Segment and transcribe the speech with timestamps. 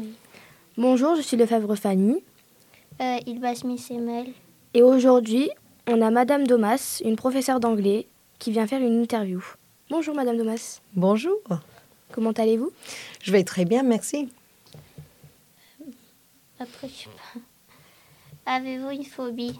[0.00, 0.14] Oui.
[0.78, 2.22] Bonjour, je suis Lefebvre Fanny.
[3.02, 3.52] Euh, il va
[3.90, 4.28] Emel.
[4.72, 5.50] Et aujourd'hui,
[5.86, 8.06] on a Madame Domas, une professeure d'anglais,
[8.38, 9.44] qui vient faire une interview.
[9.90, 10.80] Bonjour Madame Domas.
[10.94, 11.36] Bonjour.
[12.12, 12.72] Comment allez-vous?
[13.20, 14.30] Je vais très bien, merci.
[16.58, 17.40] Après, je sais pas.
[18.54, 19.58] Avez-vous une phobie?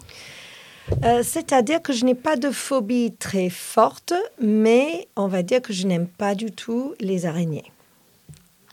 [1.05, 5.75] Euh, C'est-à-dire que je n'ai pas de phobie très forte, mais on va dire que
[5.75, 7.71] je n'aime pas du tout les araignées.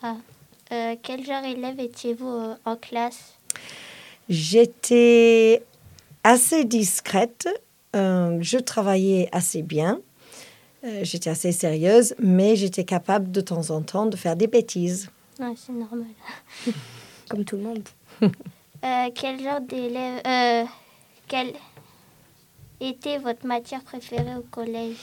[0.01, 0.15] Ah.
[0.71, 3.33] Euh, quel genre d'élève étiez-vous euh, en classe?
[4.29, 5.63] J'étais
[6.23, 7.47] assez discrète,
[7.95, 10.01] euh, je travaillais assez bien,
[10.83, 15.09] euh, j'étais assez sérieuse, mais j'étais capable de temps en temps de faire des bêtises.
[15.37, 16.07] C'est normal.
[17.29, 17.83] Comme tout le monde.
[18.85, 20.63] Euh, quel genre d'élève euh,
[21.27, 21.53] Quelle
[22.79, 24.97] était votre matière préférée au collège?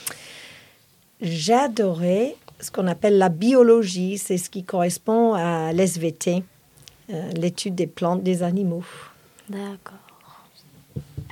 [1.19, 6.43] J'adorais ce qu'on appelle la biologie, c'est ce qui correspond à l'SVT,
[7.11, 8.83] euh, l'étude des plantes, des animaux.
[9.49, 9.93] D'accord.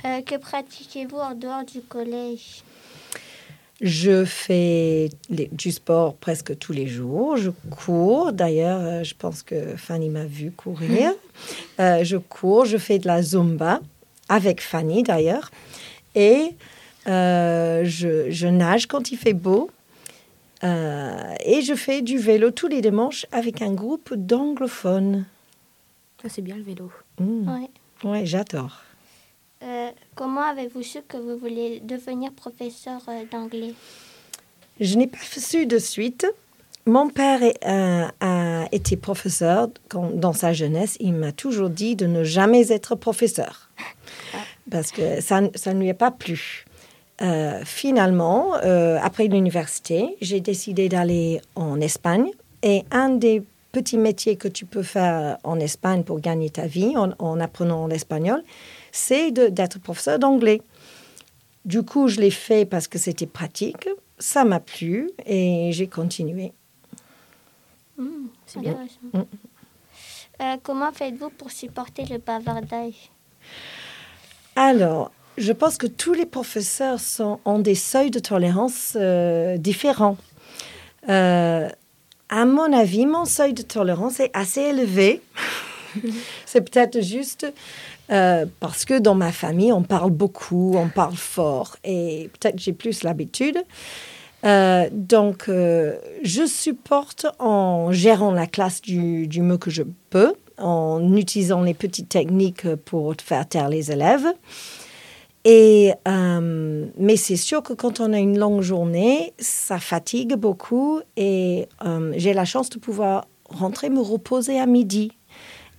[0.04, 2.62] Euh, Que pratiquez-vous en dehors du collège?
[3.80, 7.36] Je fais les- du sport presque tous les jours.
[7.36, 8.32] Je cours.
[8.32, 11.12] D'ailleurs, euh, je pense que Fanny m'a vu courir.
[11.80, 12.66] Euh, je cours.
[12.66, 13.80] Je fais de la zumba
[14.28, 15.50] avec Fanny d'ailleurs.
[16.14, 16.50] Et
[17.08, 19.70] euh, je, je nage quand il fait beau.
[20.64, 25.26] Euh, et je fais du vélo tous les dimanches avec un groupe d'anglophones.
[26.22, 26.90] Ça, c'est bien le vélo.
[27.20, 27.48] Mm.
[27.48, 27.70] Ouais.
[28.10, 28.80] Ouais, j'adore.
[29.62, 33.74] Euh, comment avez-vous su que vous voulez devenir professeur euh, d'anglais?
[34.80, 36.26] Je n'ai pas su de suite.
[36.86, 40.96] Mon père est- euh, a été professeur quand- dans sa jeunesse.
[41.00, 43.70] Il m'a toujours dit de ne jamais être professeur
[44.70, 46.63] parce que ça, ça ne lui a pas plu.
[47.22, 52.30] Euh, finalement, euh, après l'université, j'ai décidé d'aller en Espagne
[52.62, 56.96] et un des petits métiers que tu peux faire en Espagne pour gagner ta vie
[56.96, 58.42] en, en apprenant l'espagnol,
[58.92, 60.62] c'est d'être professeur d'anglais.
[61.64, 63.88] Du coup, je l'ai fait parce que c'était pratique.
[64.18, 66.52] Ça m'a plu et j'ai continué.
[67.96, 68.72] Hmm, C'est bien.
[68.72, 68.98] intéressant.
[69.12, 69.22] Mm.
[70.42, 73.10] Euh, comment faites-vous pour supporter le bavardage
[74.56, 76.98] Alors, je pense que tous les professeurs
[77.44, 80.16] ont des seuils de tolérance euh, différents.
[81.08, 81.68] Euh,
[82.28, 85.22] à mon avis, mon seuil de tolérance est assez élevé.
[86.46, 87.46] C'est peut-être juste
[88.10, 92.72] euh, parce que dans ma famille, on parle beaucoup, on parle fort et peut-être j'ai
[92.72, 93.58] plus l'habitude.
[94.92, 101.72] Donc, je supporte en gérant la classe du mieux que je peux, en utilisant les
[101.72, 104.26] petites techniques pour faire taire les élèves.
[105.44, 111.00] Et, euh, mais c'est sûr que quand on a une longue journée, ça fatigue beaucoup
[111.16, 115.12] et euh, j'ai la chance de pouvoir rentrer me reposer à midi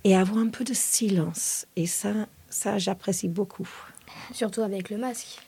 [0.04, 1.66] et avoir un peu de silence.
[1.74, 2.10] Et ça,
[2.48, 3.68] ça j'apprécie beaucoup.
[4.32, 5.38] Surtout avec le masque.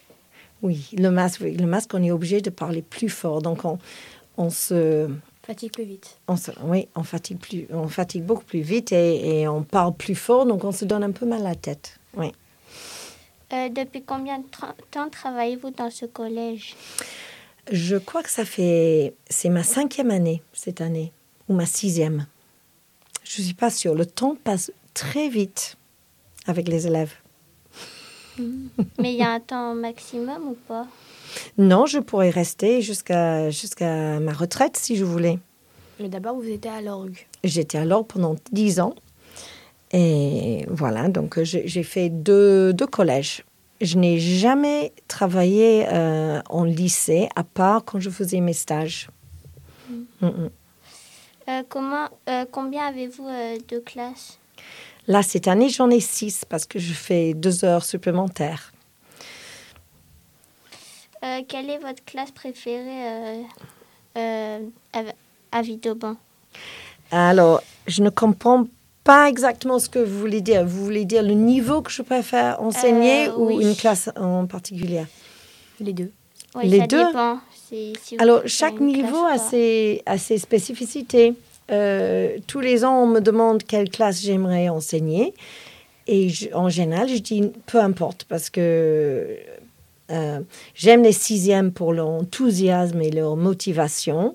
[0.63, 3.41] Oui, le masque, oui, le masque, on est obligé de parler plus fort.
[3.41, 3.79] Donc, on,
[4.37, 5.09] on se,
[5.47, 6.19] Fatigue plus vite.
[6.27, 9.95] on se- oui, on fatigue, plus, on fatigue beaucoup plus vite et, et on parle
[9.95, 10.45] plus fort.
[10.47, 12.01] Donc, on se donne un peu mal à la tête.
[12.17, 12.33] Oui.
[13.53, 14.45] Euh, Depuis combien de
[14.91, 16.77] temps travaillez-vous dans ce collège?
[17.71, 19.15] Je crois que ça fait.
[19.29, 21.13] C'est ma cinquième année cette année,
[21.49, 22.27] ou ma sixième.
[23.25, 23.95] Je ne suis pas sûre.
[23.95, 25.77] Le temps passe très vite
[26.47, 27.15] avec les élèves.
[28.99, 30.87] Mais il y a un temps maximum ou pas?
[31.59, 35.39] Non, je pourrais rester jusqu'à jusqu'à ma retraite si je voulais.
[36.01, 37.27] Mais d'abord, vous étiez à l'orgue.
[37.45, 38.95] J'étais alors pendant dix ans.
[39.93, 43.45] Et voilà, donc euh, j'ai fait deux, deux collèges.
[43.81, 49.09] Je n'ai jamais travaillé euh, en lycée, à part quand je faisais mes stages.
[49.89, 50.51] Mm, mm.
[51.49, 53.29] Euh, comment, euh, Combien avez-vous
[53.69, 54.39] de classes?
[55.07, 58.73] Là, cette année, j'en ai six parce que je fais deux heures supplémentaires.
[61.49, 63.45] Quelle est votre classe préférée
[64.15, 64.59] à,
[65.53, 66.17] à Villeurbanne
[67.11, 68.71] Alors, je ne comprends pas
[69.29, 70.65] exactement ce que vous voulez dire.
[70.65, 73.63] Vous voulez dire le niveau que je préfère enseigner Euh, ou oui.
[73.65, 75.05] une classe en particulier?
[75.81, 76.11] Les deux.
[76.55, 77.07] Oui, Les ça deux?
[77.07, 77.39] dépend.
[77.69, 79.39] Si- si vous Alors, chaque niveau a pas.
[79.39, 81.35] ses, a ses spécificités.
[81.71, 85.35] Euh, tous les ans, on me demande quelle classe j'aimerais enseigner.
[86.07, 89.37] Et je- en général, je dis peu importe parce que
[90.11, 90.41] euh,
[90.75, 94.35] j'aime les sixièmes pour leur enthousiasme et leur motivation.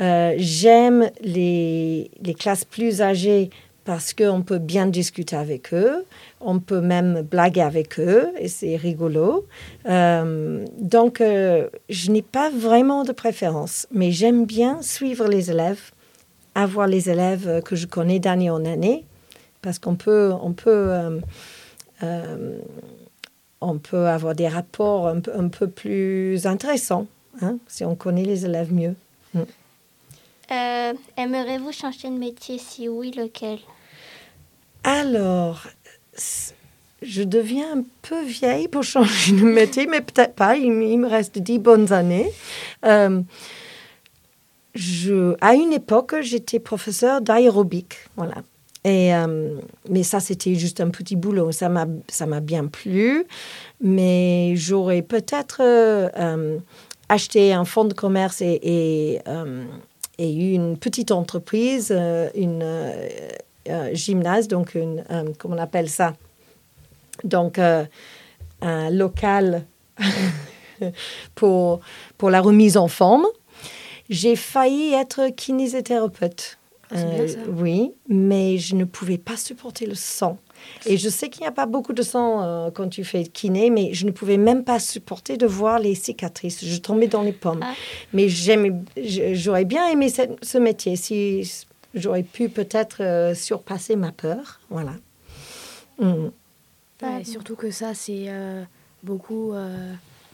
[0.00, 3.50] Euh, j'aime les, les classes plus âgées
[3.84, 6.04] parce qu'on peut bien discuter avec eux,
[6.40, 9.46] on peut même blaguer avec eux et c'est rigolo.
[9.86, 15.90] Euh, donc, euh, je n'ai pas vraiment de préférence, mais j'aime bien suivre les élèves
[16.54, 19.04] avoir les élèves que je connais d'année en année,
[19.60, 21.18] parce qu'on peut, on peut,
[22.02, 22.58] euh,
[23.60, 27.06] on peut avoir des rapports un un peu plus intéressants
[27.42, 28.94] hein, si on connaît les élèves mieux.
[29.34, 29.40] Mm.
[30.50, 33.58] Euh, Aimerez-vous changer de métier Si oui, lequel?
[34.84, 35.62] Alors,
[37.02, 40.56] je deviens un peu vieille pour changer de métier, mais peut-être pas.
[40.56, 42.30] Il, me- reste dix bonnes années.
[42.84, 43.22] Euh,
[44.74, 47.94] je, à une époque, j'étais professeur d'aérobic.
[48.16, 48.36] Voilà.
[48.84, 49.56] Et, euh,
[49.88, 51.50] mais ça, c'était juste un petit boulot.
[51.52, 51.86] Ça m'a,
[52.40, 53.24] bien plu.
[53.80, 56.58] Mais j'aurais peut-être euh,
[57.08, 59.20] acheté un fonds de commerce et, et,
[60.18, 61.90] et une petite entreprise,
[62.34, 62.62] une
[63.92, 66.14] gymnase, donc une, euh, comment on appelle ça?
[67.22, 67.84] Donc, euh,
[68.60, 69.64] un local
[71.34, 71.80] pour,
[72.18, 73.26] pour la remise en forme.
[74.10, 76.58] J'ai failli être kinésithérapeute.
[76.94, 76.98] Ah,
[77.48, 80.38] oui, mais je ne pouvais pas supporter le sang.
[80.86, 83.70] Et je sais qu'il n'y a pas beaucoup de sang euh, quand tu fais kiné,
[83.70, 86.64] mais je ne pouvais même pas supporter de voir les cicatrices.
[86.64, 87.60] Je tombais dans les pommes.
[87.62, 87.72] Ah.
[88.12, 88.72] Mais j'aimais,
[89.32, 91.50] j'aurais bien aimé cette- ce métier si
[91.94, 94.60] j'aurais pu peut-être euh, surpasser ma peur.
[94.70, 94.94] Voilà.
[96.00, 96.26] Mm.
[97.02, 98.62] Ouais, surtout que ça, c'est euh,
[99.02, 99.92] beaucoup euh,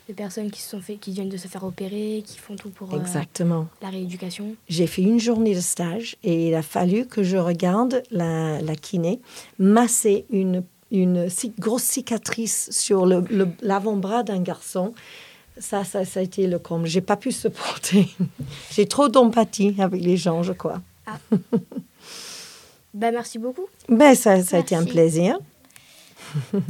[0.09, 2.71] de personnes qui, se sont fait, qui viennent de se faire opérer, qui font tout
[2.71, 3.67] pour euh, Exactement.
[3.83, 4.55] la rééducation.
[4.69, 8.77] J'ai fait une journée de stage et il a fallu que je regarde la, la
[8.77, 9.21] kiné
[9.59, 11.29] masser une, une
[11.59, 14.95] grosse cicatrice sur le- le- l'avant-bras d'un garçon.
[15.59, 16.87] Ça, ça, ça a été le comble.
[16.87, 18.09] J'ai pas pu supporter.
[18.71, 20.81] J'ai trop d'empathie avec les gens, je crois.
[22.93, 23.67] Ben, merci beaucoup.
[23.89, 25.39] Ben, ça, ça a été un plaisir.